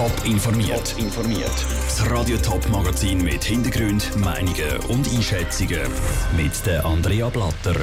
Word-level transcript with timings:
Top 0.00 0.24
informiert. 0.24 0.94
informiert. 0.96 1.66
Das 1.84 2.10
Radio 2.10 2.38
Top 2.38 2.66
Magazin 2.70 3.22
mit 3.22 3.44
Hintergrund, 3.44 4.16
Meinungen 4.16 4.78
und 4.88 5.06
Einschätzungen 5.14 5.82
mit 6.34 6.64
der 6.64 6.86
Andrea 6.86 7.28
Blatter. 7.28 7.76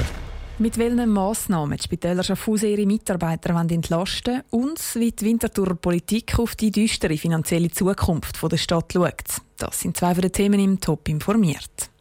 Mit 0.58 0.80
welchen 0.80 1.08
Massnahmen 1.12 1.78
die 1.78 1.84
Spitäler 1.84 2.24
Schaffhausen 2.24 2.70
ihre 2.70 2.88
Mitarbeiter 2.88 3.56
entlasten 3.56 4.42
und 4.50 4.80
wie 4.96 5.12
die 5.12 5.26
Winterthur 5.26 5.76
Politik 5.76 6.40
auf 6.40 6.56
die 6.56 6.72
düstere 6.72 7.18
finanzielle 7.18 7.70
Zukunft 7.70 8.40
der 8.52 8.58
Stadt 8.58 8.94
schaut. 8.94 9.14
Das 9.58 9.80
sind 9.80 9.96
zwei 9.96 10.16
von 10.16 10.24
den 10.24 10.32
Themen 10.32 10.60
im 10.60 10.80
Top 10.80 11.08
informiert. 11.10 11.92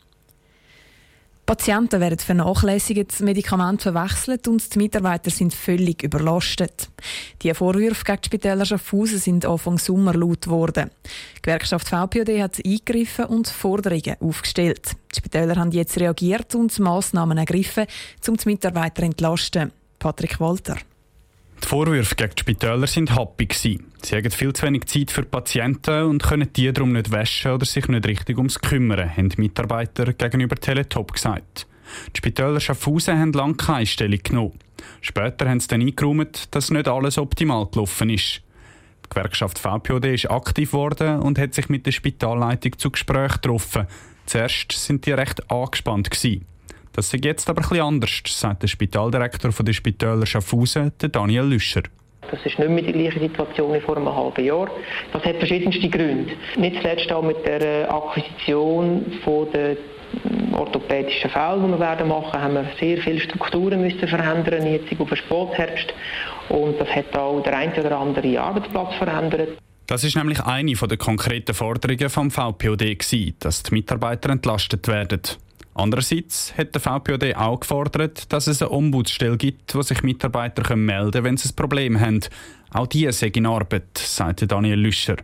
Patienten 1.46 2.00
werden 2.00 2.18
vernachlässigt, 2.18 3.20
Medikamente 3.20 3.92
verwechselt 3.92 4.48
und 4.48 4.74
die 4.74 4.78
Mitarbeiter 4.78 5.30
sind 5.30 5.54
völlig 5.54 6.02
überlastet. 6.02 6.88
Die 7.40 7.54
Vorwürfe 7.54 8.04
gegen 8.04 8.20
die 8.20 8.26
Spitäler 8.26 8.66
Schaffhausen 8.66 9.20
sind 9.20 9.46
Anfang 9.46 9.78
Sommer 9.78 10.14
laut 10.14 10.42
geworden. 10.42 10.90
Die 11.36 11.42
Gewerkschaft 11.42 11.86
VPOD 11.86 12.42
hat 12.42 12.59
eingegriffen 12.59 13.27
und 13.27 13.46
Forderungen 13.46 14.16
aufgestellt. 14.19 14.96
Die 15.14 15.19
Spitäler 15.19 15.55
haben 15.55 15.70
jetzt 15.70 16.00
reagiert 16.00 16.52
und 16.56 16.77
Massnahmen 16.80 17.38
ergriffen, 17.38 17.86
um 18.27 18.36
die 18.36 18.48
Mitarbeiter 18.48 19.02
zu 19.02 19.06
entlasten. 19.06 19.72
Patrick 20.00 20.41
Walter. 20.41 20.77
Die 21.66 21.70
Vorwürfe 21.70 22.15
gegen 22.15 22.30
die 22.30 22.41
Spitäler 22.43 22.87
sind 22.87 23.19
happy. 23.19 23.48
Sie 23.52 23.80
haben 24.12 24.30
viel 24.30 24.52
zu 24.52 24.65
wenig 24.65 24.84
Zeit 24.84 25.11
für 25.11 25.25
Patienten 25.25 26.05
und 26.05 26.23
können 26.23 26.48
die 26.52 26.73
darum 26.73 26.92
nicht 26.92 27.11
waschen 27.11 27.51
oder 27.51 27.66
sich 27.66 27.89
nicht 27.89 28.06
richtig 28.06 28.37
ums 28.39 28.61
kümmern, 28.61 29.16
haben 29.16 29.30
die 29.30 29.41
Mitarbeiter 29.41 30.12
gegenüber 30.12 30.55
Teletop 30.55 31.12
gesagt. 31.12 31.66
Die 32.15 32.19
Spitäler 32.19 32.61
Schaffhausen 32.61 33.19
haben 33.19 33.33
lange 33.33 33.55
keine 33.55 33.84
Stellung 33.84 34.20
genommen. 34.23 34.61
Später 35.01 35.48
haben 35.48 35.59
sie 35.59 35.66
dann 35.66 35.80
eingeräumt, 35.80 36.55
dass 36.55 36.70
nicht 36.70 36.87
alles 36.87 37.19
optimal 37.19 37.67
gelaufen 37.67 38.11
ist. 38.11 38.42
Die 39.05 39.09
Gewerkschaft 39.11 39.59
VPOD 39.59 40.05
ist 40.05 40.30
aktiv 40.30 40.70
geworden 40.70 41.19
und 41.19 41.37
hat 41.37 41.53
sich 41.53 41.69
mit 41.69 41.84
der 41.84 41.91
Spitalleitung 41.91 42.78
zu 42.78 42.92
Gesprächen 42.92 43.41
getroffen. 43.42 43.89
Zuerst 44.27 44.70
sind 44.70 45.05
die 45.05 45.11
recht 45.11 45.51
angespannt. 45.51 46.12
Gewesen. 46.12 46.45
Das 46.97 47.12
ist 47.12 47.25
jetzt 47.27 47.50
aber 47.50 47.61
etwas 47.61 47.78
anders, 47.78 48.22
sagt 48.25 48.62
der 48.62 48.69
Spitaldirektor 48.69 49.52
der 49.52 49.72
Spitäler 49.75 50.25
Schaffhausen, 50.25 50.92
Daniel 50.98 51.44
Lüscher. 51.44 51.83
Das 52.30 52.41
ist 52.44 52.58
nicht 52.58 52.70
mehr 52.70 52.83
die 52.83 52.92
gleiche 52.92 53.20
Situation 53.20 53.75
wie 53.75 53.80
vor 53.80 53.98
einem 53.98 54.14
halben 54.14 54.42
Jahr. 54.42 54.70
Das 55.12 55.22
hat 55.22 55.36
verschiedenste 55.36 55.91
Gründe. 55.91 56.33
Nicht 56.56 56.77
zuletzt 56.80 57.12
auch 57.12 57.22
mit 57.22 57.47
der 57.47 57.92
Akquisition 57.92 59.05
von 59.22 59.47
der 59.52 59.77
orthopädischen 60.52 61.28
Fälle, 61.30 61.61
die 61.62 61.69
wir 61.69 61.78
werden 61.78 62.08
machen, 62.08 62.41
haben 62.41 62.55
wir 62.55 62.67
sehr 62.80 62.97
viele 63.02 63.20
Strukturen 63.20 63.83
müssen 63.83 64.08
verändern, 64.08 64.67
jetzt 64.67 64.98
auf 64.98 65.08
den 65.08 65.19
Spätherbst. 65.19 65.92
Und 66.48 66.80
das 66.80 66.89
hat 66.89 67.14
auch 67.14 67.42
der 67.42 67.58
ein 67.58 67.72
oder 67.74 67.98
andere 67.98 68.41
Arbeitsplatz 68.41 68.94
verändert. 68.94 69.50
Das 69.86 70.02
ist 70.02 70.17
nämlich 70.17 70.41
eine 70.41 70.72
der 70.72 70.97
konkreten 70.97 71.55
Forderungen 71.55 72.08
vom 72.08 72.30
VPOD, 72.30 72.97
dass 73.39 73.62
die 73.62 73.74
Mitarbeiter 73.74 74.30
entlastet 74.30 74.89
werden. 74.89 75.20
Andererseits 75.78 76.55
hat 76.56 76.74
der 76.74 76.80
VPOD 76.80 77.36
auch 77.36 77.60
gefordert, 77.60 78.32
dass 78.32 78.46
es 78.46 78.62
eine 78.62 78.70
Ombudsstelle 78.70 79.36
gibt, 79.36 79.74
wo 79.74 79.83
sich 79.83 80.02
Mitarbeiter 80.02 80.74
melden 80.74 81.10
können, 81.10 81.24
wenn 81.24 81.36
sie 81.36 81.50
ein 81.50 81.55
Problem 81.55 82.00
haben. 82.00 82.20
Auch 82.72 82.86
die 82.86 83.10
sind 83.12 83.36
in 83.36 83.44
Arbeit, 83.44 83.98
sagte 83.98 84.46
Daniel 84.46 84.78
Lüscher. 84.78 85.16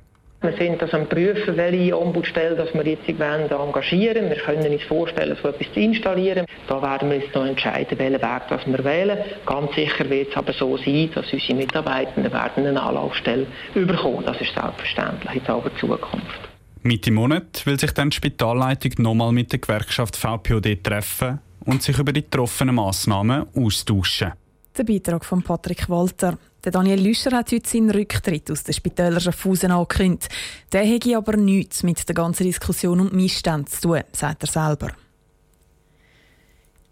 Wir 0.43 0.53
sind 0.59 0.83
das 0.83 0.93
am 0.93 1.09
Prüfen, 1.09 1.57
welche 1.57 1.99
Ombudsstelle 1.99 2.57
das 2.57 2.75
wir 2.75 2.85
jetzt 2.85 3.09
engagieren 3.09 4.29
Wir 4.29 4.37
können 4.37 4.73
uns 4.73 4.83
vorstellen, 4.83 5.39
so 5.41 5.49
etwas 5.49 5.73
zu 5.73 5.81
installieren. 5.81 6.45
Da 6.69 6.83
werden 6.83 7.09
wir 7.09 7.19
jetzt 7.19 7.35
noch 7.35 7.47
entscheiden, 7.47 7.99
welchen 7.99 8.21
Weg 8.21 8.43
das 8.51 8.67
wir 8.67 8.85
wählen. 8.85 9.19
Ganz 9.47 9.75
sicher 9.75 10.11
wird 10.11 10.31
es 10.31 10.37
aber 10.37 10.53
so 10.53 10.77
sein, 10.77 11.11
dass 11.15 11.33
unsere 11.33 11.55
Mitarbeitenden 11.55 12.31
werden 12.31 12.67
eine 12.67 12.83
Anlaufstelle 12.83 13.47
bekommen. 13.73 14.25
Das 14.27 14.39
ist 14.39 14.53
selbstverständlich 14.53 15.35
in 15.35 15.45
der 15.45 15.77
Zukunft. 15.81 16.52
Mitte 16.85 17.13
Monat 17.13 17.65
will 17.65 17.79
sich 17.79 17.93
dann 17.93 18.11
die 18.11 18.17
Spitalleitung 18.17 18.93
nochmal 18.99 19.31
mit 19.31 19.53
der 19.53 19.61
Gewerkschaft 19.61 20.17
VPOD 20.17 20.83
treffen 20.83 21.39
und 21.65 21.81
sich 21.81 21.97
über 21.97 22.13
die 22.13 22.23
getroffenen 22.23 22.75
Massnahmen 22.75 23.47
austauschen. 23.55 24.33
Der 24.77 24.83
Beitrag 24.83 25.25
von 25.25 25.43
Patrick 25.43 25.89
Walter. 25.89 26.37
Der 26.65 26.73
Daniel 26.73 27.01
Lüscher 27.01 27.31
hat 27.37 27.53
heute 27.53 27.69
seinen 27.69 27.91
Rücktritt 27.91 28.51
aus 28.51 28.65
der 28.65 28.73
Spitäler 28.73 29.21
Schaffhausen 29.21 29.71
angekündigt. 29.71 30.29
Der 30.73 30.85
hätte 30.85 31.17
aber 31.17 31.37
nichts 31.37 31.85
mit 31.85 32.09
der 32.09 32.17
ganzen 32.17 32.45
Diskussion 32.45 32.99
und 32.99 33.13
Missständen 33.13 33.69
zu 33.69 33.83
tun, 33.83 34.01
sagt 34.13 34.43
er 34.43 34.49
selber. 34.49 34.93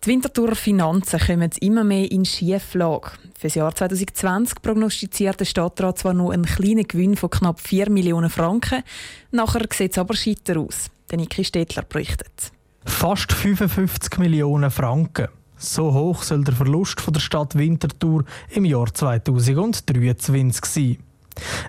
Die 0.02 0.08
Winterthurer 0.08 0.54
Finanzen 0.54 1.20
kommen 1.20 1.50
immer 1.60 1.84
mehr 1.84 2.10
in 2.10 2.24
Schieflage. 2.24 3.10
Für 3.38 3.48
das 3.48 3.54
Jahr 3.54 3.74
2020 3.74 4.62
prognostiziert 4.62 5.38
der 5.38 5.44
Stadtrat 5.44 5.98
zwar 5.98 6.14
nur 6.14 6.32
einen 6.32 6.46
kleinen 6.46 6.88
Gewinn 6.88 7.16
von 7.16 7.28
knapp 7.28 7.60
4 7.60 7.90
Millionen 7.90 8.30
Franken, 8.30 8.82
nachher 9.30 9.66
sieht 9.70 9.92
es 9.92 9.98
aber 9.98 10.16
scheiter 10.16 10.58
aus. 10.58 10.86
Der 11.10 11.18
Niki 11.18 11.44
Stettler 11.44 11.82
berichtet. 11.82 12.50
Fast 12.86 13.30
55 13.30 14.18
Millionen 14.18 14.70
Franken. 14.70 15.28
So 15.58 15.92
hoch 15.92 16.22
soll 16.22 16.44
der 16.44 16.54
Verlust 16.54 17.02
von 17.02 17.12
der 17.12 17.20
Stadt 17.20 17.54
Winterthur 17.58 18.24
im 18.48 18.64
Jahr 18.64 18.94
2023 18.94 20.64
sein. 20.64 21.09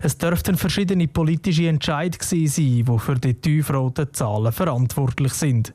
Es 0.01 0.17
dürften 0.17 0.57
verschiedene 0.57 1.07
politische 1.07 1.67
Entscheidungen 1.67 2.47
sein, 2.47 2.47
die 2.55 2.85
für 2.97 3.15
die 3.15 3.33
tiefroten 3.33 4.13
Zahlen 4.13 4.51
verantwortlich 4.51 5.33
sind. 5.33 5.73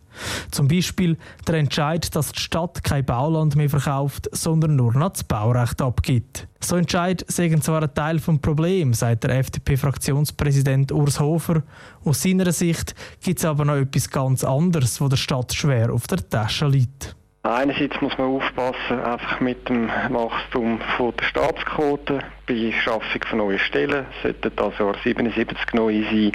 Zum 0.50 0.69
Beispiel 0.69 1.16
der 1.47 1.56
Entscheid, 1.56 2.14
dass 2.14 2.32
die 2.32 2.41
Stadt 2.41 2.82
kein 2.82 3.04
Bauland 3.04 3.56
mehr 3.56 3.69
verkauft, 3.69 4.28
sondern 4.32 4.76
nur 4.76 4.92
noch 4.94 5.10
das 5.10 5.24
Baurecht 5.24 5.80
abgibt. 5.82 6.48
So 6.60 6.76
Entscheid 6.76 7.24
sagen 7.28 7.60
zwar 7.62 7.82
ein 7.82 7.94
Teil 7.94 8.16
des 8.16 8.38
Problems, 8.41 9.00
sagt 9.00 9.24
der 9.24 9.38
FDP-Fraktionspräsident 9.38 10.91
Urs 10.91 11.20
Hofer. 11.20 11.62
Aus 12.04 12.22
seiner 12.22 12.50
Sicht 12.53 12.94
gibt 13.22 13.38
es 13.38 13.44
aber 13.44 13.64
noch 13.64 13.76
etwas 13.76 14.10
ganz 14.10 14.42
anderes, 14.42 15.00
wo 15.00 15.08
der 15.08 15.16
Stadt 15.16 15.53
schwer 15.54 15.92
auf 15.92 16.06
der 16.06 16.28
Tasche 16.28 16.66
liegt. 16.66 17.14
Einerseits 17.42 18.00
muss 18.00 18.18
man 18.18 18.28
aufpassen, 18.28 19.00
einfach 19.04 19.41
mit 19.41 19.68
dem 19.68 19.88
Wachstum 19.88 20.80
von 20.97 21.12
der 21.16 21.24
Staatsquote 21.26 22.18
bei 22.46 22.72
Schaffung 22.84 23.22
von 23.28 23.38
neuen 23.38 23.58
Stellen. 23.58 24.06
Sollten 24.22 24.52
das 24.54 24.78
Jahr 24.78 24.94
77 25.02 25.56
neue 25.74 26.02
sein. 26.04 26.32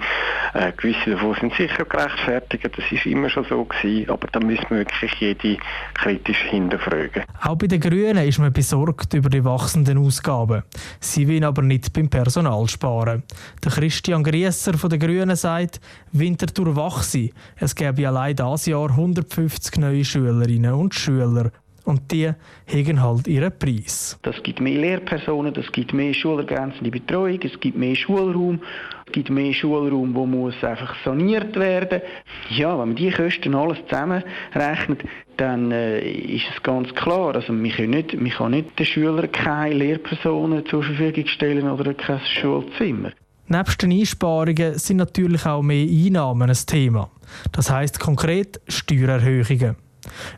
Äh, 0.53 0.71
gewisse 0.73 1.11
davon 1.11 1.35
sind 1.39 1.53
sicher 1.55 1.85
gerechtfertigt, 1.85 2.69
das 2.75 2.91
ist 2.91 3.05
immer 3.05 3.29
schon 3.29 3.45
so 3.45 3.63
gewesen, 3.63 4.09
aber 4.09 4.27
da 4.27 4.39
müssen 4.39 4.65
wir 4.69 4.79
wirklich 4.79 5.13
jede 5.13 5.57
kritisch 5.93 6.41
hinterfragen. 6.49 7.23
Auch 7.41 7.55
bei 7.55 7.67
den 7.67 7.79
Grünen 7.79 8.27
ist 8.27 8.39
man 8.39 8.51
besorgt 8.51 9.13
über 9.13 9.29
die 9.29 9.43
wachsenden 9.45 9.97
Ausgaben. 9.97 10.63
Sie 10.99 11.27
wollen 11.27 11.45
aber 11.45 11.61
nicht 11.61 11.93
beim 11.93 12.09
Personal 12.09 12.67
sparen. 12.67 13.23
Der 13.63 13.71
Christian 13.71 14.23
Griesser 14.23 14.73
von 14.73 14.89
den 14.89 14.99
Grünen 14.99 15.35
sagt, 15.35 15.79
Winterthur 16.11 16.75
wachse. 16.75 17.29
Es 17.55 17.73
gäbe 17.73 18.07
allein 18.07 18.35
dieses 18.35 18.65
Jahr 18.65 18.89
150 18.89 19.77
neue 19.77 20.03
Schülerinnen 20.03 20.73
und 20.73 20.93
Schüler 20.93 21.51
und 21.85 22.11
die 22.11 22.27
haben 22.27 23.01
halt 23.01 23.27
ihren 23.27 23.57
Preis. 23.57 24.17
Das 24.21 24.41
gibt 24.43 24.61
mehr 24.61 24.79
Lehrpersonen, 24.79 25.53
das 25.53 25.71
gibt 25.71 25.93
mehr 25.93 26.13
schulergänzende 26.13 26.91
Betreuung, 26.91 27.39
es 27.43 27.59
gibt 27.59 27.77
mehr 27.77 27.95
Schulraum, 27.95 28.61
es 29.05 29.11
gibt 29.11 29.29
mehr 29.29 29.53
Schulraum, 29.53 30.13
wo 30.15 30.25
muss 30.25 30.63
einfach 30.63 30.95
saniert 31.03 31.55
werden. 31.55 32.01
Ja, 32.49 32.71
wenn 32.79 32.89
man 32.89 32.95
diese 32.95 33.17
Kosten 33.17 33.55
alles 33.55 33.77
zusammenrechnet, 33.89 35.03
dann 35.37 35.71
äh, 35.71 36.01
ist 36.09 36.45
es 36.55 36.63
ganz 36.63 36.93
klar, 36.95 37.35
also 37.35 37.51
man 37.51 37.71
kann 37.71 37.89
nicht, 37.89 38.19
man 38.19 38.31
kann 38.31 38.51
nicht 38.51 38.77
den 38.77 38.85
Schülern 38.85 39.31
keine 39.31 39.75
Lehrpersonen 39.75 40.65
zur 40.65 40.83
Verfügung 40.83 41.27
stellen 41.27 41.69
oder 41.69 41.93
kein 41.93 42.19
Schulzimmer. 42.19 43.11
Nebst 43.47 43.81
den 43.81 43.91
Einsparungen 43.91 44.77
sind 44.77 44.97
natürlich 44.97 45.45
auch 45.45 45.61
mehr 45.61 45.85
Einnahmen 45.85 46.49
ein 46.49 46.57
Thema. 46.65 47.09
Das 47.51 47.69
heißt 47.69 47.99
konkret 47.99 48.61
Steuererhöhungen. 48.69 49.75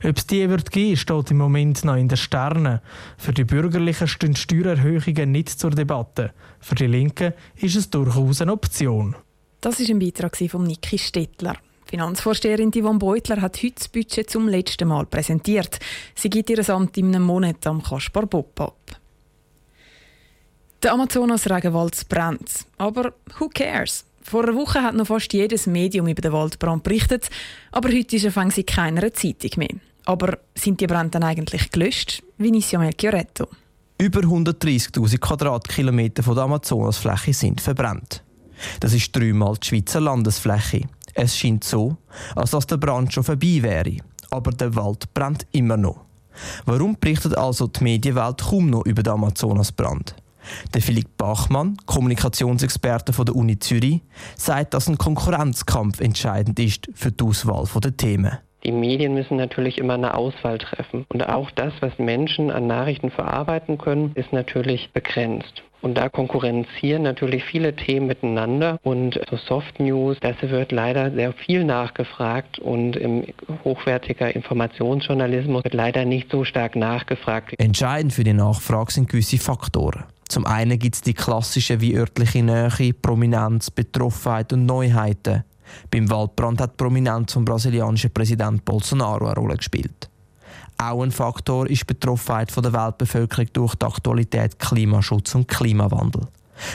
Ob 0.04 0.18
es 0.18 0.28
die 0.28 0.50
wird 0.50 0.72
geben, 0.72 0.98
steht 0.98 1.32
im 1.32 1.38
Moment 1.38 1.84
noch 1.86 1.96
in 1.96 2.08
den 2.08 2.18
Sternen. 2.18 2.80
Für 3.18 3.34
die 3.34 3.44
Bürgerlichen 3.44 4.08
stehen 4.08 4.36
Steuererhöhungen 4.36 5.32
nicht 5.32 5.50
zur 5.50 5.72
Debatte. 5.72 6.34
Für 6.60 6.76
die 6.76 6.88
Linken 6.88 7.34
ist 7.56 7.76
es 7.76 7.90
durchaus 7.90 8.42
eine 8.42 8.54
Option. 8.54 9.16
Das 9.62 9.80
ist 9.80 9.90
ein 9.90 10.00
Beitrag 10.00 10.36
von 10.50 10.64
Niki 10.64 10.98
Stettler. 10.98 11.56
Finanzvorsteherin 11.86 12.72
Yvonne 12.72 13.00
Beutler 13.00 13.42
hat 13.42 13.62
heute 13.62 13.76
das 13.76 13.88
Budget 13.88 14.30
zum 14.30 14.48
letzten 14.48 14.88
Mal 14.88 15.06
präsentiert. 15.06 15.80
Sie 16.16 16.30
gibt 16.30 16.50
ihr 16.50 16.68
Amt 16.70 16.98
in 16.98 17.08
einem 17.08 17.24
Monat 17.24 17.66
am 17.68 17.84
Kaspar 17.84 18.26
Bob 18.26 18.60
ab. 18.60 19.00
Der 20.82 20.92
Amazonas-Regenwald 20.92 22.10
brennt. 22.10 22.66
Aber 22.78 23.14
who 23.38 23.48
cares? 23.48 24.06
Vor 24.24 24.44
einer 24.44 24.56
Woche 24.56 24.82
hat 24.82 24.96
noch 24.96 25.08
fast 25.08 25.34
jedes 25.34 25.68
Medium 25.68 26.08
über 26.08 26.22
den 26.22 26.32
Waldbrand 26.32 26.84
berichtet, 26.84 27.30
aber 27.72 27.90
heute 27.90 28.16
ist 28.16 28.26
er 28.26 28.44
in 28.44 28.66
keiner 28.66 29.14
Zeitung 29.14 29.52
mehr. 29.58 29.76
Aber 30.06 30.38
sind 30.56 30.82
die 30.82 30.88
Brände 30.88 31.12
dann 31.12 31.24
eigentlich 31.24 31.72
gelöscht? 31.72 32.24
Vinicio 32.38 32.80
Melchioretto. 32.80 33.48
Über 33.98 34.22
130.000 34.22 35.18
Quadratkilometer 35.20 36.24
von 36.24 36.36
der 36.36 36.46
Amazonasfläche 36.46 37.34
sind 37.34 37.62
verbrannt. 37.62 38.24
Das 38.80 38.94
ist 38.94 39.16
dreimal 39.16 39.56
die 39.56 39.68
Schweizer 39.68 40.02
Landesfläche. 40.02 40.88
Es 41.14 41.38
scheint 41.38 41.64
so, 41.64 41.98
als 42.36 42.52
dass 42.52 42.68
der 42.68 42.78
Brand 42.78 43.14
schon 43.14 43.24
vorbei 43.24 43.60
wäre, 43.62 43.98
aber 44.30 44.52
der 44.52 44.76
Wald 44.76 45.14
brennt 45.14 45.46
immer 45.52 45.78
noch. 45.78 46.02
Warum 46.66 46.98
berichtet 47.00 47.38
also 47.38 47.68
die 47.68 47.84
Medienwelt 47.84 48.42
kaum 48.42 48.70
noch 48.70 48.86
über 48.86 49.04
den 49.04 49.14
Amazonasbrand? 49.14 50.16
Der 50.74 50.82
Philipp 50.82 51.18
Bachmann, 51.18 51.78
Kommunikationsexperte 51.86 53.14
von 53.14 53.26
der 53.26 53.36
Uni 53.36 53.60
Zürich, 53.60 54.02
sagt, 54.36 54.74
dass 54.74 54.88
ein 54.88 54.98
Konkurrenzkampf 54.98 56.00
entscheidend 56.00 56.60
ist 56.60 56.88
für 56.94 57.12
die 57.12 57.24
Auswahl 57.24 57.66
der 57.82 57.96
Themen. 57.96 58.38
Die 58.64 58.72
Medien 58.72 59.14
müssen 59.14 59.36
natürlich 59.38 59.78
immer 59.78 59.96
eine 59.96 60.16
Auswahl 60.16 60.58
treffen. 60.58 61.06
Und 61.10 61.28
auch 61.28 61.52
das, 61.52 61.74
was 61.82 62.00
Menschen 62.00 62.50
an 62.50 62.68
Nachrichten 62.68 63.12
verarbeiten 63.12 63.78
können, 63.78 64.12
ist 64.16 64.32
natürlich 64.32 64.92
begrenzt. 64.94 65.64
Und 65.82 65.98
da 65.98 66.08
konkurrenzieren 66.08 67.04
natürlich 67.04 67.44
viele 67.44 67.76
Themen 67.76 68.08
miteinander. 68.08 68.80
Und 68.84 69.20
so 69.30 69.36
Soft 69.36 69.82
News, 69.82 70.18
das 70.22 70.42
wird 70.42 70.72
leider 70.72 71.12
sehr 71.12 71.34
viel 71.34 71.66
nachgefragt. 71.66 72.58
Und 72.58 72.96
im 72.96 73.26
hochwertiger 73.66 74.34
Informationsjournalismus 74.34 75.66
wird 75.66 75.74
leider 75.74 76.06
nicht 76.06 76.32
so 76.32 76.46
stark 76.46 76.78
nachgefragt. 76.78 77.54
Entscheidend 77.58 78.14
für 78.14 78.24
die 78.24 78.32
Nachfrage 78.32 78.94
sind 78.94 79.10
gewisse 79.10 79.38
Faktoren. 79.38 80.06
Zum 80.34 80.48
einen 80.48 80.80
gibt 80.80 80.96
es 80.96 81.02
die 81.02 81.14
klassischen 81.14 81.80
wie 81.80 81.96
örtliche 81.96 82.42
Nähe, 82.42 82.94
Prominenz, 82.96 83.70
Betroffenheit 83.70 84.52
und 84.52 84.66
Neuheiten. 84.66 85.44
Beim 85.92 86.10
Waldbrand 86.10 86.60
hat 86.60 86.72
die 86.72 86.78
Prominenz 86.78 87.34
vom 87.34 87.46
brasilianischen 87.46 88.12
Präsident 88.12 88.66
Bolsonaro 88.66 89.28
eine 89.28 89.36
Rolle 89.36 89.58
gespielt. 89.58 90.10
Auch 90.80 91.04
ein 91.04 91.12
Faktor 91.12 91.70
ist 91.70 91.82
die 91.82 91.94
Betroffenheit 91.94 92.52
der 92.56 92.74
Weltbevölkerung 92.74 93.46
durch 93.54 93.76
die 93.76 93.86
Aktualität 93.86 94.58
Klimaschutz 94.58 95.36
und 95.36 95.48
Klimawandel. 95.48 96.24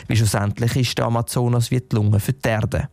Wie 0.07 0.17
schlussendlich 0.17 0.77
ist 0.77 0.97
der 0.97 1.07
Amazonas 1.07 1.73
wie 1.73 1.81
die 1.81 1.97
Lunge 1.97 2.21
für 2.21 2.35
die 2.35 2.49
Erde. 2.49 2.89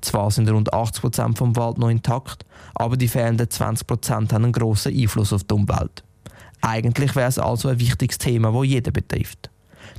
Zwar 0.00 0.32
sind 0.32 0.50
rund 0.50 0.74
80 0.74 1.02
Prozent 1.02 1.38
vom 1.38 1.54
Wald 1.54 1.78
noch 1.78 1.88
intakt, 1.88 2.44
aber 2.74 2.96
die 2.96 3.06
fehlenden 3.06 3.48
20 3.48 3.86
Prozent 3.86 4.32
haben 4.32 4.42
einen 4.42 4.52
grossen 4.52 4.92
Einfluss 4.92 5.32
auf 5.32 5.44
die 5.44 5.54
Umwelt. 5.54 6.02
Eigentlich 6.62 7.14
wäre 7.14 7.28
es 7.28 7.38
also 7.38 7.68
ein 7.68 7.78
wichtiges 7.78 8.18
Thema, 8.18 8.50
das 8.50 8.66
jeden 8.66 8.92
betrifft. 8.92 9.50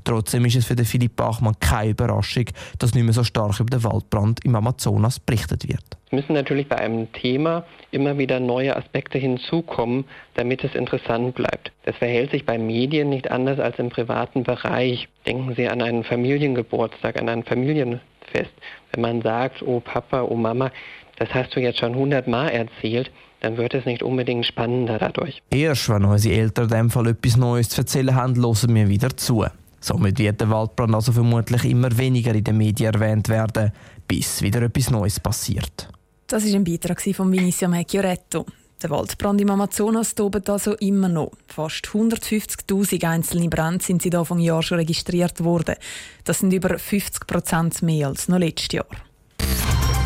Trotzdem 0.04 0.46
ist 0.46 0.56
es 0.56 0.66
für 0.66 0.76
den 0.76 0.86
Philipp 0.86 1.16
Bachmann 1.16 1.56
keine 1.60 1.92
Überraschung, 1.92 2.46
dass 2.80 2.94
nicht 2.94 3.04
mehr 3.04 3.14
so 3.14 3.24
stark 3.24 3.60
über 3.60 3.70
den 3.70 3.84
Waldbrand 3.84 4.44
im 4.46 4.56
Amazonas 4.56 5.20
berichtet 5.20 5.68
wird. 5.68 5.84
Es 6.08 6.12
müssen 6.12 6.34
natürlich 6.34 6.68
bei 6.68 6.78
einem 6.78 7.12
Thema 7.14 7.64
immer 7.92 8.18
wieder 8.18 8.40
neue 8.40 8.76
Aspekte 8.76 9.18
hinzukommen, 9.18 10.06
damit 10.34 10.64
es 10.64 10.76
interessant 10.76 11.36
bleibt. 11.36 11.72
Das 11.86 11.96
verhält 11.96 12.32
sich 12.32 12.46
bei 12.46 12.58
Medien 12.58 13.10
nicht 13.10 13.32
anders 13.32 13.60
als 13.60 13.80
im 13.80 13.90
privaten 13.90 14.44
Bereich. 14.44 15.08
Denken 15.26 15.56
Sie 15.56 15.70
an 15.70 15.82
einen 15.82 16.04
Familiengeburtstag, 16.04 17.20
an 17.20 17.30
ein 17.30 17.44
Familienfest. 17.44 18.52
Wenn 18.92 19.02
man 19.02 19.22
sagt, 19.22 19.62
oh 19.62 19.80
Papa, 19.80 20.24
oh 20.24 20.36
Mama, 20.36 20.72
das 21.18 21.34
hast 21.34 21.56
du 21.56 21.60
jetzt 21.60 21.80
schon 21.80 21.96
hundertmal 21.96 22.50
erzählt, 22.50 23.12
dann 23.42 23.58
wird 23.58 23.74
es 23.74 23.86
nicht 23.86 24.04
unbedingt 24.04 24.46
spannender 24.46 25.00
dadurch. 25.00 25.42
Erst 25.50 25.90
wenn 25.90 26.06
unsere 26.06 26.36
Eltern 26.36 26.66
in 26.66 26.70
dem 26.70 26.90
Fall 26.90 27.08
etwas 27.08 27.38
Neues 27.38 27.70
zu 27.70 27.82
erzählen 27.82 28.16
haben, 28.16 28.36
hören 28.36 28.76
wir 28.76 28.90
wieder 28.90 29.16
zu. 29.18 29.46
Somit 29.82 30.20
wird 30.20 30.40
der 30.40 30.50
Waldbrand 30.50 30.94
also 30.94 31.12
vermutlich 31.12 31.66
immer 31.66 31.98
weniger 31.98 32.34
in 32.34 32.44
den 32.44 32.58
Medien 32.58 32.94
erwähnt 32.94 33.28
werden, 33.28 33.72
bis 34.08 34.42
wieder 34.42 34.62
etwas 34.62 34.92
Neues 34.92 35.20
passiert. 35.20 35.90
Das 36.28 36.46
ist 36.46 36.56
ein 36.56 36.64
Beitrag 36.64 37.02
von 37.02 37.32
Vinicio 37.32 37.68
Meggioretto. 37.68 38.46
Der 38.82 38.90
Waldbrand 38.90 39.42
im 39.42 39.50
Amazonas 39.50 40.16
tobt 40.16 40.50
also 40.50 40.74
immer 40.76 41.10
noch. 41.10 41.32
Fast 41.48 41.86
150.000 41.88 43.06
einzelne 43.06 43.50
Brände 43.50 43.84
sind 43.84 44.02
seit 44.02 44.16
Anfang 44.16 44.40
Jahr 44.40 44.64
schon 44.64 44.80
registriert 44.80 45.44
worden. 45.44 45.76
Das 46.24 46.40
sind 46.40 46.54
über 46.54 46.80
50 46.80 47.28
Prozent 47.28 47.82
mehr 47.82 48.08
als 48.08 48.28
noch 48.28 48.40
letztes 48.40 48.72
Jahr. 48.72 48.88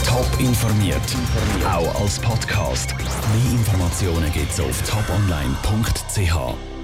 Top 0.06 0.40
informiert, 0.40 1.02
auch 1.66 2.02
als 2.02 2.20
Podcast. 2.20 2.96
Mehr 2.98 3.52
Informationen 3.54 4.32
gibt 4.34 4.52
es 4.52 4.60
auf 4.60 4.82
toponline.ch. 4.90 6.75